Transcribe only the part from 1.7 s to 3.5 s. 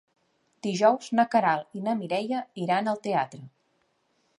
i na Mireia iran al teatre.